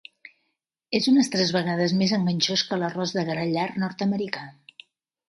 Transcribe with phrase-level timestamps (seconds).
[0.99, 4.49] És unes tres vegades més enganxós que l'arròs de gra llarg nord-americà.